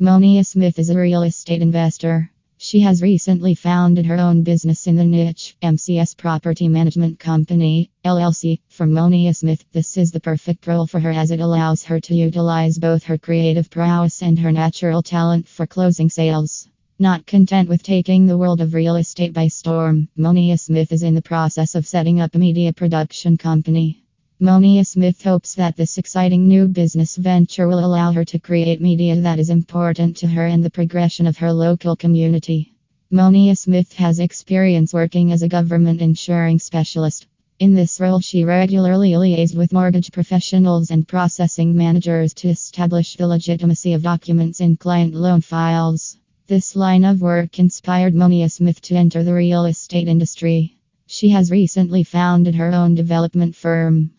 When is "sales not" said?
16.08-17.26